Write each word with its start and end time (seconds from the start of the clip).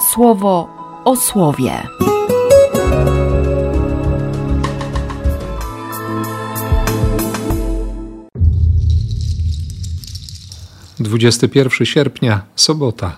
słowo 0.00 0.68
o 1.04 1.16
słowie. 1.16 1.72
Dwudziesty 11.00 11.48
pierwszy 11.48 11.86
sierpnia, 11.86 12.42
sobota. 12.56 13.16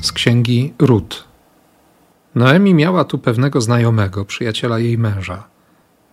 Z 0.00 0.12
księgi 0.12 0.74
Rut. 0.78 1.24
Noemi 2.34 2.74
miała 2.74 3.04
tu 3.04 3.18
pewnego 3.18 3.60
znajomego, 3.60 4.24
przyjaciela 4.24 4.78
jej 4.78 4.98
męża. 4.98 5.44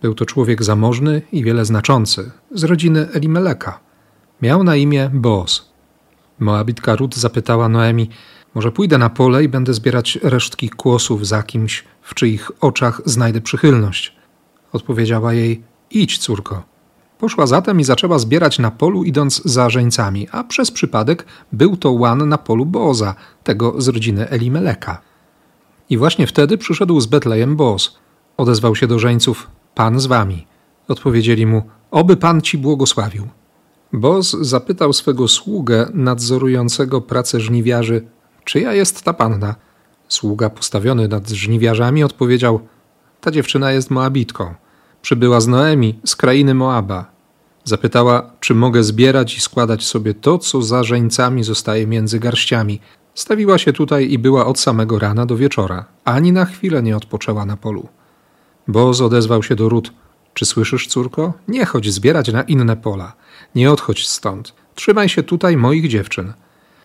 Był 0.02 0.14
to 0.14 0.26
człowiek 0.26 0.62
zamożny 0.62 1.22
i 1.32 1.44
wiele 1.44 1.64
znaczący, 1.64 2.30
z 2.50 2.64
rodziny 2.64 3.08
Elimeleka. 3.12 3.80
Miał 4.42 4.64
na 4.64 4.76
imię 4.76 5.10
Boaz. 5.14 5.75
Moabitka 6.38 6.96
Rut 6.96 7.16
zapytała 7.16 7.68
Noemi, 7.68 8.10
może 8.54 8.72
pójdę 8.72 8.98
na 8.98 9.10
pole 9.10 9.44
i 9.44 9.48
będę 9.48 9.74
zbierać 9.74 10.18
resztki 10.22 10.70
kłosów 10.70 11.26
za 11.26 11.42
kimś, 11.42 11.84
w 12.02 12.14
czyich 12.14 12.50
oczach 12.60 13.00
znajdę 13.04 13.40
przychylność. 13.40 14.16
Odpowiedziała 14.72 15.32
jej, 15.32 15.62
idź 15.90 16.18
córko. 16.18 16.62
Poszła 17.18 17.46
zatem 17.46 17.80
i 17.80 17.84
zaczęła 17.84 18.18
zbierać 18.18 18.58
na 18.58 18.70
polu, 18.70 19.04
idąc 19.04 19.42
za 19.44 19.70
żeńcami, 19.70 20.28
a 20.32 20.44
przez 20.44 20.70
przypadek 20.70 21.26
był 21.52 21.76
to 21.76 21.92
łan 21.92 22.28
na 22.28 22.38
polu 22.38 22.66
Boza, 22.66 23.14
tego 23.44 23.80
z 23.80 23.88
rodziny 23.88 24.28
Elimeleka. 24.28 25.00
I 25.90 25.98
właśnie 25.98 26.26
wtedy 26.26 26.58
przyszedł 26.58 27.00
z 27.00 27.06
Betlejem 27.06 27.56
Boz. 27.56 27.98
Odezwał 28.36 28.76
się 28.76 28.86
do 28.86 28.98
żeńców, 28.98 29.50
Pan 29.74 30.00
z 30.00 30.06
wami. 30.06 30.46
Odpowiedzieli 30.88 31.46
mu, 31.46 31.62
oby 31.90 32.16
Pan 32.16 32.40
ci 32.42 32.58
błogosławił. 32.58 33.28
Boz 33.92 34.30
zapytał 34.30 34.92
swego 34.92 35.28
sługę 35.28 35.90
nadzorującego 35.94 37.00
pracę 37.00 37.40
żniwiarzy, 37.40 38.06
czyja 38.44 38.72
jest 38.72 39.02
ta 39.02 39.12
panna? 39.12 39.54
Sługa 40.08 40.50
postawiony 40.50 41.08
nad 41.08 41.28
żniwiarzami 41.28 42.04
odpowiedział, 42.04 42.60
ta 43.20 43.30
dziewczyna 43.30 43.72
jest 43.72 43.90
Moabitką. 43.90 44.54
Przybyła 45.02 45.40
z 45.40 45.46
Noemi, 45.46 46.00
z 46.04 46.16
krainy 46.16 46.54
Moaba. 46.54 47.16
Zapytała, 47.64 48.30
czy 48.40 48.54
mogę 48.54 48.82
zbierać 48.82 49.36
i 49.36 49.40
składać 49.40 49.84
sobie 49.84 50.14
to, 50.14 50.38
co 50.38 50.62
za 50.62 50.84
żeńcami 50.84 51.44
zostaje 51.44 51.86
między 51.86 52.18
garściami. 52.18 52.80
Stawiła 53.14 53.58
się 53.58 53.72
tutaj 53.72 54.10
i 54.10 54.18
była 54.18 54.46
od 54.46 54.60
samego 54.60 54.98
rana 54.98 55.26
do 55.26 55.36
wieczora. 55.36 55.84
Ani 56.04 56.32
na 56.32 56.44
chwilę 56.44 56.82
nie 56.82 56.96
odpoczęła 56.96 57.46
na 57.46 57.56
polu. 57.56 57.88
Boz 58.68 59.00
odezwał 59.00 59.42
się 59.42 59.56
do 59.56 59.68
Rut. 59.68 59.92
Czy 60.36 60.46
słyszysz, 60.46 60.86
córko? 60.86 61.32
Nie 61.48 61.64
chodź 61.64 61.92
zbierać 61.92 62.32
na 62.32 62.42
inne 62.42 62.76
pola. 62.76 63.12
Nie 63.54 63.70
odchodź 63.70 64.06
stąd. 64.06 64.54
Trzymaj 64.74 65.08
się 65.08 65.22
tutaj 65.22 65.56
moich 65.56 65.88
dziewczyn. 65.88 66.32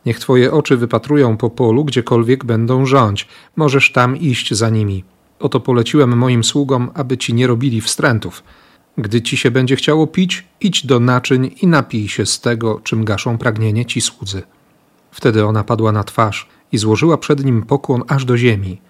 Niech 0.05 0.19
twoje 0.19 0.51
oczy 0.51 0.77
wypatrują 0.77 1.37
po 1.37 1.49
polu, 1.49 1.85
gdziekolwiek 1.85 2.45
będą 2.45 2.85
rządź. 2.85 3.27
Możesz 3.55 3.91
tam 3.91 4.17
iść 4.17 4.53
za 4.53 4.69
nimi. 4.69 5.03
Oto 5.39 5.59
poleciłem 5.59 6.17
moim 6.17 6.43
sługom, 6.43 6.91
aby 6.93 7.17
ci 7.17 7.33
nie 7.33 7.47
robili 7.47 7.81
wstrętów. 7.81 8.43
Gdy 8.97 9.21
ci 9.21 9.37
się 9.37 9.51
będzie 9.51 9.75
chciało 9.75 10.07
pić, 10.07 10.47
idź 10.61 10.85
do 10.85 10.99
naczyń 10.99 11.55
i 11.61 11.67
napij 11.67 12.07
się 12.07 12.25
z 12.25 12.39
tego, 12.39 12.79
czym 12.83 13.05
gaszą 13.05 13.37
pragnienie 13.37 13.85
ci 13.85 14.01
słudzy. 14.01 14.43
Wtedy 15.11 15.45
ona 15.45 15.63
padła 15.63 15.91
na 15.91 16.03
twarz 16.03 16.49
i 16.71 16.77
złożyła 16.77 17.17
przed 17.17 17.45
nim 17.45 17.63
pokłon 17.63 18.03
aż 18.07 18.25
do 18.25 18.37
ziemi. 18.37 18.81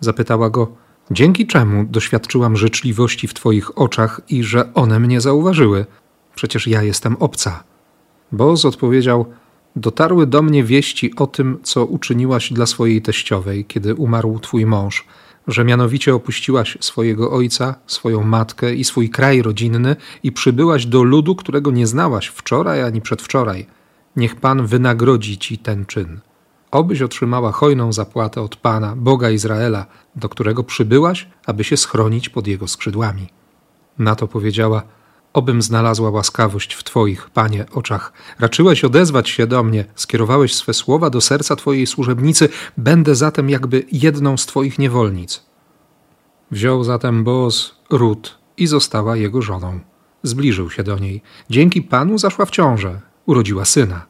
Zapytała 0.00 0.50
go, 0.50 0.85
dzięki 1.10 1.46
czemu 1.46 1.84
doświadczyłam 1.84 2.56
życzliwości 2.56 3.28
w 3.28 3.34
twoich 3.34 3.78
oczach 3.78 4.20
i 4.28 4.44
że 4.44 4.74
one 4.74 5.00
mnie 5.00 5.20
zauważyły? 5.20 5.86
Przecież 6.34 6.66
ja 6.66 6.82
jestem 6.82 7.16
obca. 7.16 7.64
Boz 8.32 8.64
odpowiedział, 8.64 9.26
dotarły 9.76 10.26
do 10.26 10.42
mnie 10.42 10.64
wieści 10.64 11.16
o 11.16 11.26
tym, 11.26 11.58
co 11.62 11.84
uczyniłaś 11.84 12.52
dla 12.52 12.66
swojej 12.66 13.02
teściowej, 13.02 13.64
kiedy 13.64 13.94
umarł 13.94 14.38
twój 14.38 14.66
mąż– 14.66 15.04
że 15.48 15.64
mianowicie 15.64 16.14
opuściłaś 16.14 16.78
swojego 16.80 17.30
ojca, 17.30 17.74
swoją 17.86 18.22
matkę 18.22 18.74
i 18.74 18.84
swój 18.84 19.10
kraj 19.10 19.42
rodzinny 19.42 19.96
i 20.22 20.32
przybyłaś 20.32 20.86
do 20.86 21.02
ludu, 21.02 21.34
którego 21.34 21.70
nie 21.70 21.86
znałaś 21.86 22.26
wczoraj 22.26 22.82
ani 22.82 23.00
przedwczoraj. 23.00 23.66
Niech 24.16 24.36
Pan 24.36 24.66
wynagrodzi 24.66 25.38
ci 25.38 25.58
ten 25.58 25.86
czyn. 25.86 26.20
Obyś 26.76 27.02
otrzymała 27.02 27.52
hojną 27.52 27.92
zapłatę 27.92 28.42
od 28.42 28.56
Pana, 28.56 28.96
Boga 28.96 29.30
Izraela, 29.30 29.86
do 30.16 30.28
którego 30.28 30.64
przybyłaś, 30.64 31.28
aby 31.46 31.64
się 31.64 31.76
schronić 31.76 32.28
pod 32.28 32.46
jego 32.46 32.68
skrzydłami. 32.68 33.26
Na 33.98 34.14
to 34.14 34.28
powiedziała: 34.28 34.82
Obym 35.32 35.62
znalazła 35.62 36.10
łaskawość 36.10 36.74
w 36.74 36.84
Twoich, 36.84 37.30
Panie, 37.30 37.66
oczach. 37.72 38.12
Raczyłeś 38.38 38.84
odezwać 38.84 39.28
się 39.28 39.46
do 39.46 39.62
mnie, 39.62 39.84
skierowałeś 39.94 40.54
swe 40.54 40.74
słowa 40.74 41.10
do 41.10 41.20
serca 41.20 41.56
Twojej 41.56 41.86
służebnicy, 41.86 42.48
będę 42.76 43.14
zatem 43.14 43.50
jakby 43.50 43.84
jedną 43.92 44.36
z 44.36 44.46
Twoich 44.46 44.78
niewolnic. 44.78 45.46
Wziął 46.50 46.84
zatem 46.84 47.24
Boaz 47.24 47.74
Rut 47.90 48.38
i 48.56 48.66
została 48.66 49.16
jego 49.16 49.42
żoną. 49.42 49.80
Zbliżył 50.22 50.70
się 50.70 50.82
do 50.82 50.98
niej. 50.98 51.22
Dzięki 51.50 51.82
Panu 51.82 52.18
zaszła 52.18 52.44
w 52.44 52.50
ciążę, 52.50 53.00
urodziła 53.26 53.64
syna. 53.64 54.06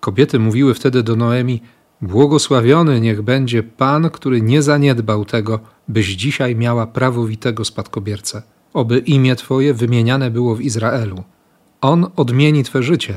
Kobiety 0.00 0.38
mówiły 0.38 0.74
wtedy 0.74 1.02
do 1.02 1.16
Noemi: 1.16 1.62
Błogosławiony 2.02 3.00
niech 3.00 3.22
będzie 3.22 3.62
Pan, 3.62 4.10
który 4.10 4.42
nie 4.42 4.62
zaniedbał 4.62 5.24
tego, 5.24 5.60
byś 5.88 6.06
dzisiaj 6.06 6.56
miała 6.56 6.86
prawowitego 6.86 7.64
spadkobiercę 7.64 8.42
oby 8.76 8.98
imię 8.98 9.36
Twoje 9.36 9.74
wymieniane 9.74 10.30
było 10.30 10.54
w 10.56 10.60
Izraelu. 10.60 11.24
On 11.80 12.06
odmieni 12.16 12.64
Twe 12.64 12.82
życie, 12.82 13.14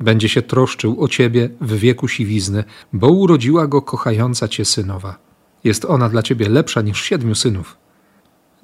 będzie 0.00 0.28
się 0.28 0.42
troszczył 0.42 1.02
o 1.02 1.08
Ciebie 1.08 1.48
w 1.60 1.72
wieku 1.74 2.08
siwizny, 2.08 2.64
bo 2.92 3.08
urodziła 3.08 3.66
go 3.66 3.82
kochająca 3.82 4.48
Cię 4.48 4.64
synowa. 4.64 5.18
Jest 5.64 5.84
ona 5.84 6.08
dla 6.08 6.22
Ciebie 6.22 6.48
lepsza 6.48 6.82
niż 6.82 7.02
siedmiu 7.02 7.34
synów. 7.34 7.76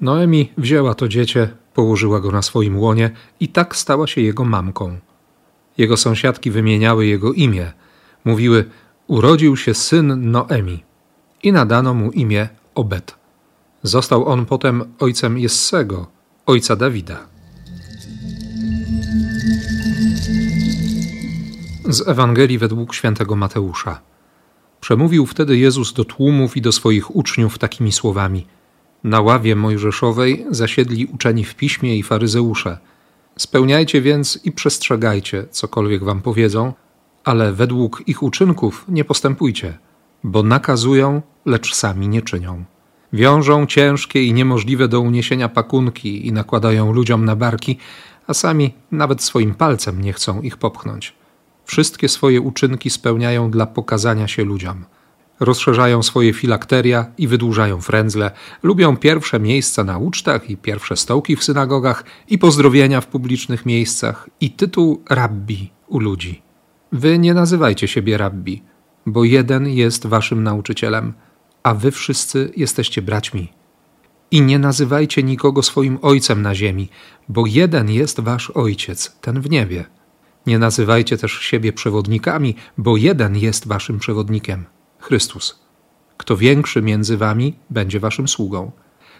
Noemi 0.01 0.51
wzięła 0.57 0.93
to 0.95 1.07
dziecię, 1.07 1.49
położyła 1.73 2.19
go 2.19 2.31
na 2.31 2.41
swoim 2.41 2.79
łonie 2.79 3.11
i 3.39 3.47
tak 3.47 3.75
stała 3.75 4.07
się 4.07 4.21
jego 4.21 4.45
mamką. 4.45 4.99
Jego 5.77 5.97
sąsiadki 5.97 6.51
wymieniały 6.51 7.05
jego 7.05 7.33
imię. 7.33 7.71
Mówiły, 8.25 8.65
urodził 9.11 9.57
się 9.57 9.73
syn 9.73 10.31
Noemi 10.31 10.83
i 11.43 11.51
nadano 11.51 11.93
mu 11.93 12.11
imię 12.11 12.49
Obed. 12.75 13.15
Został 13.83 14.27
on 14.27 14.45
potem 14.45 14.83
ojcem 14.99 15.37
Jessego, 15.37 16.07
ojca 16.45 16.75
Dawida. 16.75 17.19
Z 21.89 22.07
Ewangelii 22.07 22.57
według 22.57 22.93
świętego 22.93 23.35
Mateusza. 23.35 24.01
Przemówił 24.81 25.25
wtedy 25.25 25.57
Jezus 25.57 25.93
do 25.93 26.05
tłumów 26.05 26.57
i 26.57 26.61
do 26.61 26.71
swoich 26.71 27.15
uczniów 27.15 27.57
takimi 27.57 27.91
słowami: 27.91 28.47
Na 29.03 29.21
ławie 29.21 29.55
mojżeszowej 29.55 30.45
zasiedli 30.49 31.05
uczeni 31.05 31.43
w 31.43 31.55
piśmie 31.55 31.97
i 31.97 32.03
faryzeusze. 32.03 32.77
Spełniajcie 33.37 34.01
więc 34.01 34.39
i 34.43 34.51
przestrzegajcie, 34.51 35.45
cokolwiek 35.51 36.03
wam 36.03 36.21
powiedzą, 36.21 36.73
ale 37.23 37.53
według 37.53 38.03
ich 38.07 38.23
uczynków 38.23 38.85
nie 38.87 39.05
postępujcie, 39.05 39.77
bo 40.23 40.43
nakazują, 40.43 41.21
lecz 41.45 41.75
sami 41.75 42.07
nie 42.07 42.21
czynią. 42.21 42.63
Wiążą 43.13 43.65
ciężkie 43.65 44.23
i 44.23 44.33
niemożliwe 44.33 44.87
do 44.87 45.01
uniesienia 45.01 45.49
pakunki 45.49 46.27
i 46.27 46.33
nakładają 46.33 46.93
ludziom 46.93 47.25
na 47.25 47.35
barki, 47.35 47.77
a 48.27 48.33
sami 48.33 48.73
nawet 48.91 49.23
swoim 49.23 49.53
palcem 49.53 50.01
nie 50.01 50.13
chcą 50.13 50.41
ich 50.41 50.57
popchnąć. 50.57 51.13
Wszystkie 51.65 52.09
swoje 52.09 52.41
uczynki 52.41 52.89
spełniają 52.89 53.51
dla 53.51 53.65
pokazania 53.65 54.27
się 54.27 54.43
ludziom. 54.43 54.85
Rozszerzają 55.39 56.03
swoje 56.03 56.33
filakteria 56.33 57.05
i 57.17 57.27
wydłużają 57.27 57.81
frędzle, 57.81 58.31
lubią 58.63 58.97
pierwsze 58.97 59.39
miejsca 59.39 59.83
na 59.83 59.97
ucztach 59.97 60.49
i 60.49 60.57
pierwsze 60.57 60.97
stołki 60.97 61.35
w 61.35 61.43
synagogach 61.43 62.03
i 62.27 62.37
pozdrowienia 62.37 63.01
w 63.01 63.07
publicznych 63.07 63.65
miejscach 63.65 64.29
i 64.41 64.51
tytuł 64.51 65.03
rabbi 65.09 65.71
u 65.87 65.99
ludzi. 65.99 66.41
Wy 66.91 67.19
nie 67.19 67.33
nazywajcie 67.33 67.87
siebie 67.87 68.17
rabbi, 68.17 68.63
bo 69.05 69.23
jeden 69.23 69.67
jest 69.67 70.07
waszym 70.07 70.43
nauczycielem– 70.43 71.13
a 71.63 71.73
wy 71.73 71.91
wszyscy 71.91 72.51
jesteście 72.57 73.01
braćmi. 73.01 73.53
I 74.31 74.41
nie 74.41 74.59
nazywajcie 74.59 75.23
nikogo 75.23 75.63
swoim 75.63 75.99
ojcem 76.01 76.41
na 76.41 76.55
ziemi, 76.55 76.89
bo 77.29 77.45
jeden 77.45 77.91
jest 77.91 78.19
wasz 78.19 78.49
ojciec, 78.49 79.17
ten 79.21 79.41
w 79.41 79.49
niebie. 79.49 79.85
Nie 80.45 80.59
nazywajcie 80.59 81.17
też 81.17 81.31
siebie 81.31 81.73
przewodnikami, 81.73 82.55
bo 82.77 82.97
jeden 82.97 83.37
jest 83.37 83.67
waszym 83.67 83.99
przewodnikiem 83.99 84.65
Chrystus. 84.99 85.59
Kto 86.17 86.37
większy 86.37 86.81
między 86.81 87.17
wami, 87.17 87.55
będzie 87.69 87.99
waszym 87.99 88.27
sługą. 88.27 88.71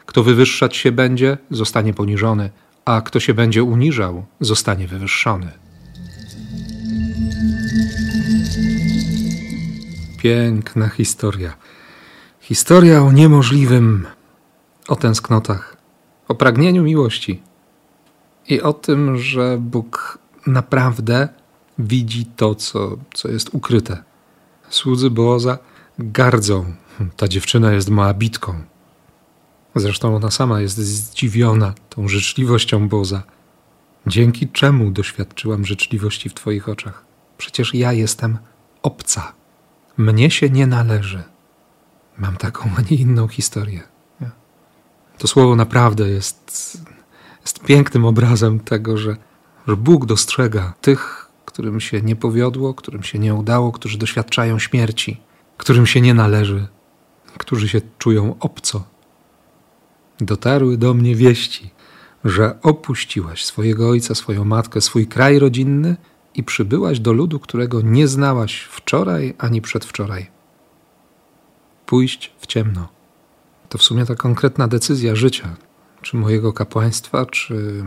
Kto 0.05 0.23
wywyższać 0.23 0.75
się 0.75 0.91
będzie, 0.91 1.37
zostanie 1.51 1.93
poniżony, 1.93 2.49
a 2.85 3.01
kto 3.01 3.19
się 3.19 3.33
będzie 3.33 3.63
uniżał, 3.63 4.25
zostanie 4.39 4.87
wywyższony. 4.87 5.51
Piękna 10.21 10.89
historia. 10.89 11.57
Historia 12.41 13.01
o 13.01 13.11
niemożliwym, 13.11 14.07
o 14.87 14.95
tęsknotach, 14.95 15.77
o 16.27 16.35
pragnieniu 16.35 16.83
miłości 16.83 17.41
i 18.47 18.61
o 18.61 18.73
tym, 18.73 19.17
że 19.17 19.57
Bóg 19.59 20.19
naprawdę 20.47 21.29
widzi 21.79 22.25
to, 22.25 22.55
co, 22.55 22.97
co 23.13 23.27
jest 23.27 23.49
ukryte. 23.53 24.03
Słudzy 24.69 25.09
Boaza 25.09 25.57
gardzą. 25.99 26.65
Ta 27.17 27.27
dziewczyna 27.27 27.71
jest 27.71 27.89
Moabitką. 27.89 28.61
Zresztą 29.75 30.15
ona 30.15 30.31
sama 30.31 30.61
jest 30.61 30.77
zdziwiona 30.77 31.73
tą 31.89 32.07
życzliwością 32.07 32.89
Boza. 32.89 33.23
Dzięki 34.07 34.47
czemu 34.47 34.91
doświadczyłam 34.91 35.65
życzliwości 35.65 36.29
w 36.29 36.33
Twoich 36.33 36.69
oczach? 36.69 37.05
Przecież 37.37 37.73
ja 37.73 37.93
jestem 37.93 38.37
obca. 38.83 39.40
Mnie 39.97 40.31
się 40.31 40.49
nie 40.49 40.67
należy. 40.67 41.23
Mam 42.17 42.37
taką, 42.37 42.69
a 42.77 42.81
nie 42.81 42.97
inną 42.97 43.27
historię. 43.27 43.91
To 45.17 45.27
słowo 45.27 45.55
naprawdę 45.55 46.09
jest, 46.09 46.77
jest 47.41 47.59
pięknym 47.59 48.05
obrazem 48.05 48.59
tego, 48.59 48.97
że, 48.97 49.15
że 49.67 49.77
Bóg 49.77 50.05
dostrzega 50.05 50.73
tych, 50.81 51.27
którym 51.45 51.79
się 51.79 52.01
nie 52.01 52.15
powiodło, 52.15 52.73
którym 52.73 53.03
się 53.03 53.19
nie 53.19 53.35
udało, 53.35 53.71
którzy 53.71 53.97
doświadczają 53.97 54.59
śmierci, 54.59 55.21
którym 55.57 55.85
się 55.85 56.01
nie 56.01 56.13
należy, 56.13 56.67
którzy 57.37 57.69
się 57.69 57.81
czują 57.97 58.35
obco. 58.39 58.83
Dotarły 60.21 60.77
do 60.77 60.93
mnie 60.93 61.15
wieści, 61.15 61.69
że 62.25 62.61
opuściłaś 62.61 63.45
swojego 63.45 63.89
ojca, 63.89 64.15
swoją 64.15 64.45
matkę, 64.45 64.81
swój 64.81 65.07
kraj 65.07 65.39
rodzinny 65.39 65.95
i 66.35 66.43
przybyłaś 66.43 66.99
do 66.99 67.13
ludu, 67.13 67.39
którego 67.39 67.81
nie 67.81 68.07
znałaś 68.07 68.61
wczoraj 68.61 69.33
ani 69.37 69.61
przedwczoraj. 69.61 70.31
Pójść 71.85 72.33
w 72.39 72.47
ciemno. 72.47 72.87
To 73.69 73.77
w 73.77 73.83
sumie 73.83 74.05
ta 74.05 74.15
konkretna 74.15 74.67
decyzja 74.67 75.15
życia, 75.15 75.55
czy 76.01 76.17
mojego 76.17 76.53
kapłaństwa, 76.53 77.25
czy 77.25 77.83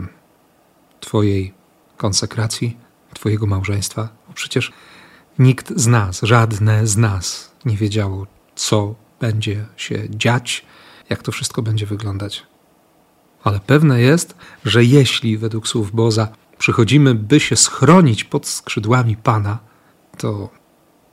Twojej 0.99 1.53
konsekracji, 1.97 2.77
Twojego 3.13 3.45
małżeństwa. 3.45 4.09
Bo 4.27 4.33
przecież 4.33 4.71
nikt 5.39 5.79
z 5.79 5.87
nas, 5.87 6.21
żadne 6.23 6.87
z 6.87 6.97
nas 6.97 7.51
nie 7.65 7.77
wiedziało, 7.77 8.27
co 8.55 8.95
będzie 9.19 9.65
się 9.77 10.09
dziać, 10.09 10.65
jak 11.09 11.23
to 11.23 11.31
wszystko 11.31 11.61
będzie 11.61 11.85
wyglądać. 11.85 12.43
Ale 13.43 13.59
pewne 13.59 14.01
jest, 14.01 14.35
że 14.65 14.83
jeśli 14.83 15.37
według 15.37 15.67
słów 15.67 15.91
Boza 15.91 16.27
przychodzimy, 16.57 17.15
by 17.15 17.39
się 17.39 17.55
schronić 17.55 18.23
pod 18.23 18.47
skrzydłami 18.47 19.15
Pana, 19.15 19.59
to, 20.17 20.49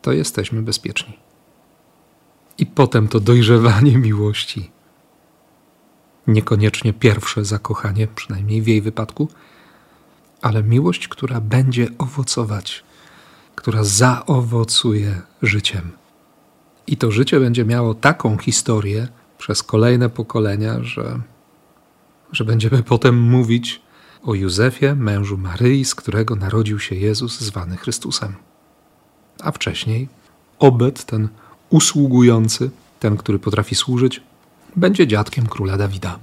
to 0.03 0.13
jesteśmy 0.13 0.63
bezpieczni. 0.63 1.19
I 2.59 2.67
potem 2.67 3.09
to 3.09 3.21
dojrzewanie 3.21 3.99
miłości. 3.99 4.71
Niekoniecznie 6.27 6.93
pierwsze 6.93 7.45
zakochanie, 7.45 8.07
przynajmniej 8.07 8.63
w 8.63 8.67
jej 8.67 8.83
wypadku, 8.83 9.29
ale 10.43 10.63
miłość, 10.63 11.09
która 11.09 11.41
będzie 11.41 11.89
owocować, 11.99 12.85
która 13.55 13.85
zaowocuje 13.85 15.23
życiem. 15.43 15.91
I 16.87 16.97
to 16.97 17.11
życie 17.11 17.41
będzie 17.41 17.65
miało 17.65 17.95
taką 17.95 18.39
historię 18.39 19.09
przez 19.39 19.63
kolejne 19.63 20.09
pokolenia, 20.09 20.83
że, 20.83 21.21
że 22.33 22.45
będziemy 22.45 22.83
potem 22.83 23.21
mówić 23.21 23.83
o 24.25 24.35
Józefie, 24.35 24.95
mężu 24.95 25.39
Maryi, 25.39 25.85
z 25.85 25.95
którego 25.95 26.37
narodził 26.37 26.79
się 26.79 26.95
Jezus 26.95 27.41
zwany 27.41 27.77
Chrystusem. 27.77 28.35
A 29.41 29.53
wcześniej 29.53 30.09
Obed, 30.59 31.05
ten 31.05 31.29
usługujący, 31.71 32.71
ten, 33.01 33.17
który 33.17 33.39
potrafi 33.39 33.75
służyć, 33.75 34.23
będzie 34.77 35.07
dziadkiem 35.07 35.47
króla 35.47 35.77
Dawida. 35.77 36.19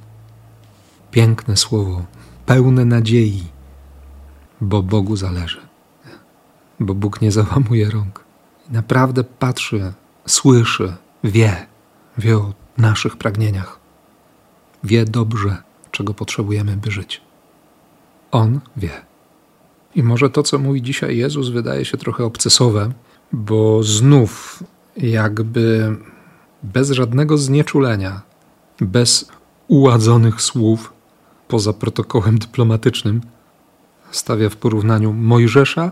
Piękne 1.12 1.58
słowo, 1.58 2.06
pełne 2.46 2.86
nadziei, 2.86 3.44
bo 4.62 4.84
Bogu 4.84 5.16
zależy, 5.16 5.62
bo 6.80 6.96
Bóg 6.96 7.22
nie 7.22 7.32
załamuje 7.32 7.90
rąk. 7.90 8.24
Naprawdę 8.70 9.24
patrzy, 9.24 9.94
słyszy, 10.26 10.94
wie, 11.24 11.68
wie 12.18 12.38
o 12.38 12.54
naszych 12.78 13.18
pragnieniach, 13.18 13.80
wie 14.84 15.06
dobrze, 15.06 15.58
czego 15.92 16.14
potrzebujemy, 16.14 16.78
by 16.78 16.92
żyć. 16.92 17.29
On 18.32 18.60
wie. 18.78 18.92
I 19.96 20.04
może 20.04 20.30
to, 20.30 20.44
co 20.44 20.60
mówi 20.60 20.82
dzisiaj 20.82 21.18
Jezus, 21.18 21.50
wydaje 21.50 21.86
się 21.86 21.98
trochę 21.98 22.24
obcesowe, 22.24 22.92
bo 23.32 23.84
znów 23.84 24.64
jakby 24.98 25.96
bez 26.64 26.92
żadnego 26.92 27.38
znieczulenia, 27.38 28.22
bez 28.82 29.32
uładzonych 29.68 30.42
słów, 30.42 30.94
poza 31.48 31.74
protokołem 31.74 32.38
dyplomatycznym, 32.38 33.22
stawia 34.12 34.50
w 34.50 34.56
porównaniu 34.56 35.14
Mojżesza 35.14 35.92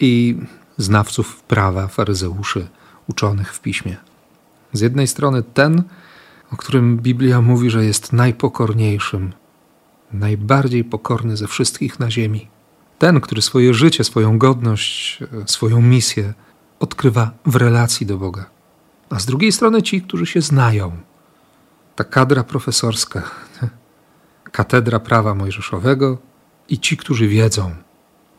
i 0.00 0.38
znawców 0.76 1.42
prawa, 1.42 1.88
faryzeuszy, 1.88 2.68
uczonych 3.08 3.54
w 3.54 3.60
piśmie. 3.60 3.96
Z 4.72 4.80
jednej 4.80 5.06
strony 5.06 5.42
ten, 5.42 5.82
o 6.52 6.56
którym 6.56 6.98
Biblia 6.98 7.40
mówi, 7.40 7.70
że 7.70 7.84
jest 7.84 8.12
najpokorniejszym, 8.12 9.32
najbardziej 10.12 10.84
pokorny 10.84 11.36
ze 11.36 11.46
wszystkich 11.46 12.00
na 12.00 12.10
ziemi. 12.10 12.48
Ten, 12.98 13.20
który 13.20 13.42
swoje 13.42 13.74
życie, 13.74 14.04
swoją 14.04 14.38
godność, 14.38 15.18
swoją 15.46 15.82
misję 15.82 16.34
odkrywa 16.80 17.30
w 17.46 17.56
relacji 17.56 18.06
do 18.06 18.18
Boga. 18.18 18.50
A 19.10 19.18
z 19.18 19.26
drugiej 19.26 19.52
strony 19.52 19.82
ci, 19.82 20.02
którzy 20.02 20.26
się 20.26 20.40
znają. 20.40 20.92
Ta 21.96 22.04
kadra 22.04 22.44
profesorska, 22.44 23.22
katedra 24.52 25.00
prawa 25.00 25.34
mojżeszowego 25.34 26.18
i 26.68 26.78
ci, 26.78 26.96
którzy 26.96 27.28
wiedzą. 27.28 27.74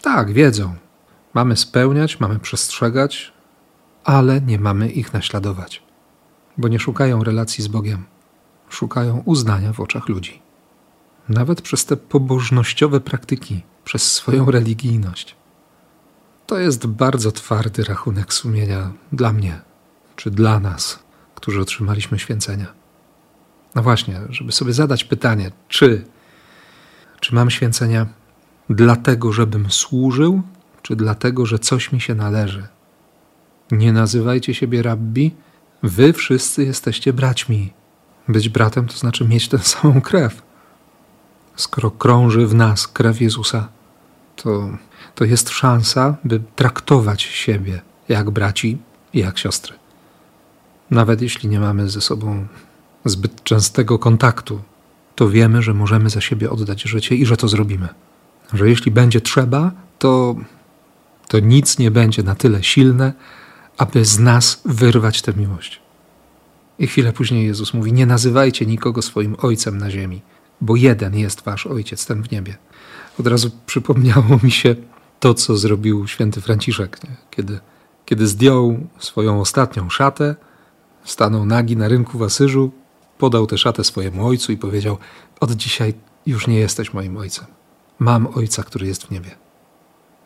Tak, 0.01 0.33
wiedzą. 0.33 0.75
Mamy 1.33 1.57
spełniać, 1.57 2.19
mamy 2.19 2.39
przestrzegać, 2.39 3.33
ale 4.03 4.41
nie 4.41 4.59
mamy 4.59 4.89
ich 4.89 5.13
naśladować, 5.13 5.83
bo 6.57 6.67
nie 6.67 6.79
szukają 6.79 7.23
relacji 7.23 7.63
z 7.63 7.67
Bogiem, 7.67 8.03
szukają 8.69 9.21
uznania 9.25 9.73
w 9.73 9.79
oczach 9.79 10.09
ludzi. 10.09 10.41
Nawet 11.31 11.61
przez 11.61 11.85
te 11.85 11.97
pobożnościowe 11.97 13.01
praktyki, 13.01 13.61
przez 13.83 14.11
swoją 14.11 14.51
religijność. 14.51 15.35
To 16.47 16.59
jest 16.59 16.87
bardzo 16.87 17.31
twardy 17.31 17.83
rachunek 17.83 18.33
sumienia 18.33 18.91
dla 19.11 19.33
mnie, 19.33 19.61
czy 20.15 20.31
dla 20.31 20.59
nas, 20.59 20.99
którzy 21.35 21.61
otrzymaliśmy 21.61 22.19
święcenia. 22.19 22.73
No 23.75 23.83
właśnie, 23.83 24.21
żeby 24.29 24.51
sobie 24.51 24.73
zadać 24.73 25.03
pytanie, 25.03 25.51
czy, 25.67 26.05
czy 27.19 27.35
mam 27.35 27.49
święcenia 27.49 28.07
dlatego, 28.69 29.33
żebym 29.33 29.71
służył, 29.71 30.41
czy 30.81 30.95
dlatego, 30.95 31.45
że 31.45 31.59
coś 31.59 31.91
mi 31.91 32.01
się 32.01 32.15
należy. 32.15 32.67
Nie 33.71 33.93
nazywajcie 33.93 34.53
siebie 34.53 34.81
rabbi, 34.81 35.31
wy 35.83 36.13
wszyscy 36.13 36.63
jesteście 36.63 37.13
braćmi. 37.13 37.73
Być 38.27 38.49
bratem 38.49 38.87
to 38.87 38.97
znaczy 38.97 39.27
mieć 39.27 39.47
tę 39.47 39.59
samą 39.59 40.01
krew. 40.01 40.50
Skoro 41.55 41.91
krąży 41.91 42.47
w 42.47 42.55
nas 42.55 42.87
krew 42.87 43.21
Jezusa, 43.21 43.67
to 44.35 44.69
to 45.15 45.25
jest 45.25 45.49
szansa, 45.49 46.17
by 46.23 46.41
traktować 46.55 47.21
siebie 47.21 47.81
jak 48.09 48.29
braci 48.29 48.77
i 49.13 49.19
jak 49.19 49.37
siostry. 49.37 49.73
Nawet 50.91 51.21
jeśli 51.21 51.49
nie 51.49 51.59
mamy 51.59 51.89
ze 51.89 52.01
sobą 52.01 52.47
zbyt 53.05 53.43
częstego 53.43 53.99
kontaktu, 53.99 54.61
to 55.15 55.29
wiemy, 55.29 55.61
że 55.61 55.73
możemy 55.73 56.09
za 56.09 56.21
siebie 56.21 56.49
oddać 56.49 56.81
życie 56.81 57.15
i 57.15 57.25
że 57.25 57.37
to 57.37 57.47
zrobimy. 57.47 57.87
Że 58.53 58.69
jeśli 58.69 58.91
będzie 58.91 59.21
trzeba, 59.21 59.71
to, 59.99 60.35
to 61.27 61.39
nic 61.39 61.79
nie 61.79 61.91
będzie 61.91 62.23
na 62.23 62.35
tyle 62.35 62.63
silne, 62.63 63.13
aby 63.77 64.05
z 64.05 64.19
nas 64.19 64.61
wyrwać 64.65 65.21
tę 65.21 65.33
miłość. 65.33 65.81
I 66.79 66.87
chwilę 66.87 67.13
później 67.13 67.45
Jezus 67.45 67.73
mówi: 67.73 67.93
Nie 67.93 68.05
nazywajcie 68.05 68.65
nikogo 68.65 69.01
swoim 69.01 69.35
ojcem 69.41 69.77
na 69.77 69.91
ziemi, 69.91 70.21
bo 70.61 70.75
jeden 70.75 71.17
jest 71.17 71.41
wasz 71.41 71.67
ojciec, 71.67 72.05
ten 72.05 72.23
w 72.23 72.31
niebie. 72.31 72.57
Od 73.19 73.27
razu 73.27 73.51
przypomniało 73.65 74.39
mi 74.43 74.51
się 74.51 74.75
to, 75.19 75.33
co 75.33 75.57
zrobił 75.57 76.07
święty 76.07 76.41
Franciszek, 76.41 77.03
nie? 77.03 77.15
Kiedy, 77.29 77.59
kiedy 78.05 78.27
zdjął 78.27 78.87
swoją 78.99 79.41
ostatnią 79.41 79.89
szatę, 79.89 80.35
stanął 81.03 81.45
nagi 81.45 81.77
na 81.77 81.87
rynku 81.87 82.17
w 82.17 82.23
Asyżu, 82.23 82.71
podał 83.17 83.47
tę 83.47 83.57
szatę 83.57 83.83
swojemu 83.83 84.27
ojcu 84.27 84.51
i 84.51 84.57
powiedział: 84.57 84.97
Od 85.39 85.51
dzisiaj 85.51 85.93
już 86.25 86.47
nie 86.47 86.59
jesteś 86.59 86.93
moim 86.93 87.17
ojcem. 87.17 87.45
Mam 87.99 88.27
ojca, 88.27 88.63
który 88.63 88.87
jest 88.87 89.03
w 89.03 89.11
niebie. 89.11 89.31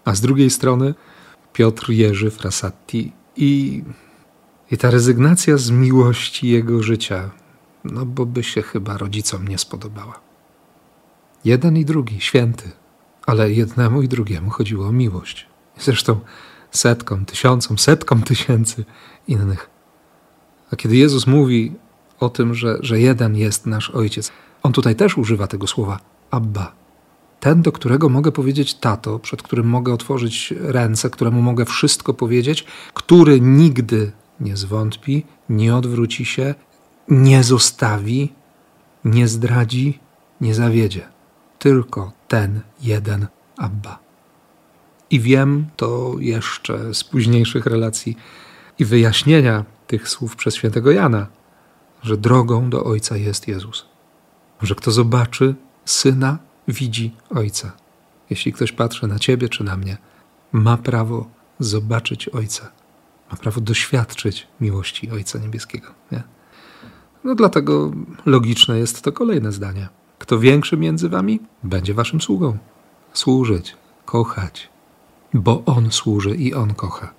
A 0.06 0.16
z 0.16 0.22
drugiej 0.22 0.50
strony 0.50 0.94
Piotr 1.54 1.90
Jerzy 1.90 2.32
Frassati 2.32 3.12
i, 3.38 3.84
i 4.72 4.78
ta 4.78 4.92
rezygnacja 4.92 5.58
z 5.58 5.70
miłości 5.70 6.48
jego 6.50 6.84
życia, 6.84 7.32
no 7.84 8.06
bo 8.06 8.26
by 8.26 8.44
się 8.44 8.62
chyba 8.62 8.98
rodzicom 8.98 9.48
nie 9.48 9.58
spodobała. 9.58 10.25
Jeden 11.46 11.78
i 11.78 11.86
drugi, 11.86 12.22
święty, 12.22 12.72
ale 13.26 13.52
jednemu 13.52 14.02
i 14.02 14.08
drugiemu 14.08 14.50
chodziło 14.50 14.88
o 14.88 14.92
miłość. 14.92 15.48
Zresztą 15.80 16.20
setkom, 16.72 17.26
tysiącom, 17.26 17.78
setkom 17.78 18.22
tysięcy 18.22 18.86
innych. 19.28 19.70
A 20.74 20.76
kiedy 20.76 20.96
Jezus 20.96 21.28
mówi 21.28 21.72
o 22.20 22.30
tym, 22.30 22.54
że, 22.54 22.78
że 22.82 23.00
jeden 23.00 23.36
jest 23.36 23.66
nasz 23.66 23.90
Ojciec, 23.90 24.32
on 24.64 24.74
tutaj 24.74 24.96
też 24.96 25.18
używa 25.18 25.48
tego 25.48 25.68
słowa 25.68 26.00
Abba, 26.32 26.76
ten, 27.40 27.62
do 27.62 27.72
którego 27.72 28.10
mogę 28.10 28.32
powiedzieć 28.32 28.74
tato, 28.74 29.20
przed 29.20 29.44
którym 29.44 29.68
mogę 29.68 29.94
otworzyć 29.94 30.54
ręce, 30.60 31.10
któremu 31.10 31.42
mogę 31.42 31.66
wszystko 31.66 32.14
powiedzieć, 32.14 32.66
który 32.94 33.42
nigdy 33.42 34.12
nie 34.40 34.58
zwątpi, 34.58 35.26
nie 35.50 35.76
odwróci 35.76 36.26
się, 36.26 36.56
nie 37.10 37.44
zostawi, 37.44 38.34
nie 39.04 39.28
zdradzi, 39.28 40.00
nie 40.42 40.56
zawiedzie. 40.56 41.15
Tylko 41.66 42.12
ten 42.28 42.62
jeden 42.82 43.28
Abba. 43.58 44.00
I 45.10 45.20
wiem 45.20 45.66
to 45.76 46.16
jeszcze 46.20 46.94
z 46.94 47.04
późniejszych 47.04 47.66
relacji 47.66 48.18
i 48.80 48.86
wyjaśnienia 48.86 49.66
tych 49.88 50.10
słów 50.10 50.36
przez 50.36 50.56
świętego 50.56 50.92
Jana, 50.92 51.28
że 52.04 52.18
drogą 52.18 52.70
do 52.70 52.84
Ojca 52.84 53.18
jest 53.18 53.48
Jezus. 53.48 53.86
Że 54.62 54.76
kto 54.76 54.92
zobaczy 54.92 55.56
Syna, 55.86 56.38
widzi 56.68 57.16
Ojca. 57.30 57.72
Jeśli 58.30 58.54
ktoś 58.54 58.72
patrzy 58.72 59.08
na 59.08 59.20
Ciebie 59.20 59.50
czy 59.50 59.64
na 59.64 59.78
mnie, 59.78 59.98
ma 60.52 60.78
prawo 60.78 61.30
zobaczyć 61.60 62.30
Ojca. 62.30 62.72
Ma 63.32 63.38
prawo 63.38 63.62
doświadczyć 63.62 64.48
miłości 64.62 65.12
Ojca 65.12 65.40
Niebieskiego. 65.40 65.88
Nie? 66.12 66.24
No 67.24 67.36
dlatego 67.36 67.92
logiczne 68.26 68.80
jest 68.80 69.02
to 69.02 69.12
kolejne 69.12 69.52
zdanie. 69.52 69.90
Kto 70.26 70.40
większy 70.40 70.78
między 70.78 71.10
wami, 71.10 71.40
będzie 71.64 71.94
waszym 71.94 72.22
sługą. 72.22 72.58
Służyć, 73.14 73.76
kochać, 74.06 74.70
bo 75.34 75.64
On 75.66 75.92
służy 75.92 76.36
i 76.36 76.54
On 76.54 76.74
kocha. 76.74 77.14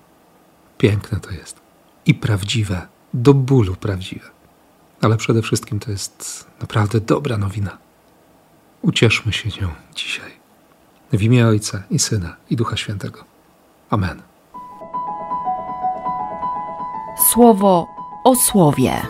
Piękne 0.78 1.20
to 1.20 1.30
jest. 1.30 1.60
I 2.06 2.14
prawdziwe, 2.14 2.86
do 3.14 3.34
bólu 3.34 3.74
prawdziwe. 3.74 4.30
Ale 5.00 5.16
przede 5.16 5.42
wszystkim 5.42 5.78
to 5.78 5.90
jest 5.90 6.46
naprawdę 6.60 7.00
dobra 7.00 7.38
nowina. 7.38 7.78
Ucieszmy 8.82 9.32
się 9.32 9.48
nią 9.60 9.68
dzisiaj. 9.94 10.30
W 11.12 11.22
imię 11.22 11.46
Ojca 11.46 11.82
i 11.90 11.98
Syna 11.98 12.36
i 12.50 12.56
Ducha 12.56 12.76
Świętego. 12.76 13.24
Amen. 13.90 14.22
Słowo 17.32 17.86
o 18.24 18.34
słowie. 18.36 19.02